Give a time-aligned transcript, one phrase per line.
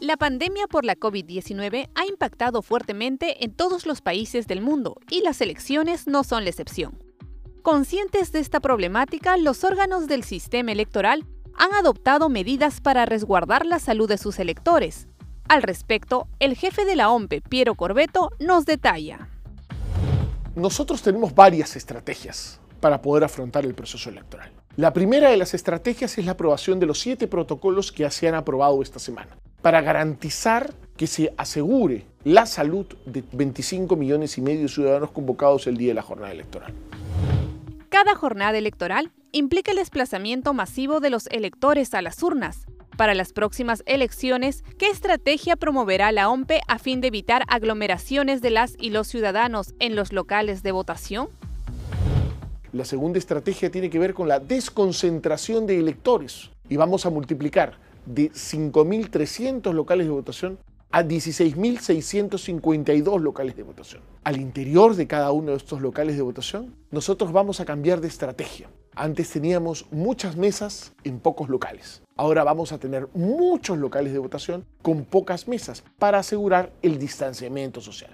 [0.00, 5.20] La pandemia por la COVID-19 ha impactado fuertemente en todos los países del mundo y
[5.20, 7.02] las elecciones no son la excepción.
[7.60, 13.78] Conscientes de esta problemática, los órganos del sistema electoral han adoptado medidas para resguardar la
[13.78, 15.06] salud de sus electores.
[15.50, 19.28] Al respecto, el jefe de la OMPE, Piero Corbeto, nos detalla.
[20.54, 24.50] Nosotros tenemos varias estrategias para poder afrontar el proceso electoral.
[24.76, 28.34] La primera de las estrategias es la aprobación de los siete protocolos que se han
[28.34, 34.62] aprobado esta semana para garantizar que se asegure la salud de 25 millones y medio
[34.62, 36.74] de ciudadanos convocados el día de la jornada electoral.
[37.88, 42.66] Cada jornada electoral implica el desplazamiento masivo de los electores a las urnas.
[42.96, 48.50] Para las próximas elecciones, ¿qué estrategia promoverá la OMPE a fin de evitar aglomeraciones de
[48.50, 51.28] las y los ciudadanos en los locales de votación?
[52.72, 57.78] La segunda estrategia tiene que ver con la desconcentración de electores y vamos a multiplicar
[58.06, 60.58] de 5.300 locales de votación
[60.92, 64.02] a 16.652 locales de votación.
[64.24, 68.08] Al interior de cada uno de estos locales de votación, nosotros vamos a cambiar de
[68.08, 68.68] estrategia.
[68.96, 72.02] Antes teníamos muchas mesas en pocos locales.
[72.16, 77.80] Ahora vamos a tener muchos locales de votación con pocas mesas para asegurar el distanciamiento
[77.80, 78.10] social.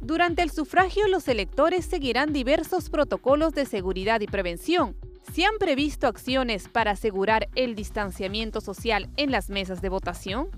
[0.00, 6.08] Durante el sufragio, los electores seguirán diversos protocolos de seguridad y prevención, ¿Se han previsto
[6.08, 10.48] acciones para asegurar el distanciamiento social en las mesas de votación?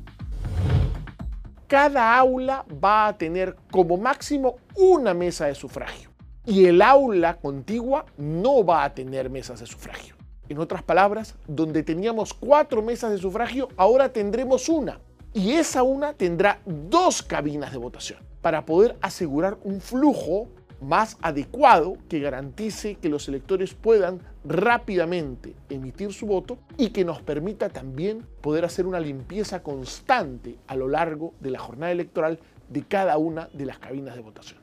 [1.66, 6.10] Cada aula va a tener como máximo una mesa de sufragio
[6.46, 10.16] y el aula contigua no va a tener mesas de sufragio.
[10.48, 15.00] En otras palabras, donde teníamos cuatro mesas de sufragio, ahora tendremos una.
[15.34, 20.48] Y esa una tendrá dos cabinas de votación para poder asegurar un flujo
[20.82, 27.22] más adecuado que garantice que los electores puedan rápidamente emitir su voto y que nos
[27.22, 32.82] permita también poder hacer una limpieza constante a lo largo de la jornada electoral de
[32.82, 34.60] cada una de las cabinas de votación.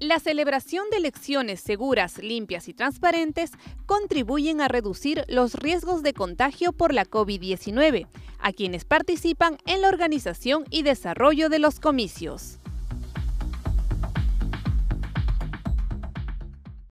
[0.00, 3.50] La celebración de elecciones seguras, limpias y transparentes
[3.84, 8.06] contribuyen a reducir los riesgos de contagio por la COVID-19
[8.38, 12.58] a quienes participan en la organización y desarrollo de los comicios.